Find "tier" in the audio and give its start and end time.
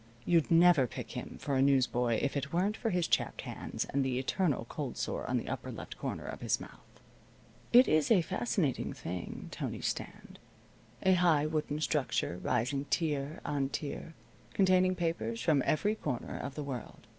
12.85-13.41, 13.69-14.15